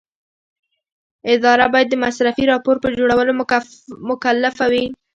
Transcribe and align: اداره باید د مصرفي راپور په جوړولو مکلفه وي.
اداره 1.33 1.65
باید 1.73 1.87
د 1.91 1.95
مصرفي 2.05 2.43
راپور 2.53 2.75
په 2.83 2.89
جوړولو 2.97 3.31
مکلفه 4.09 4.65
وي. 4.71 4.85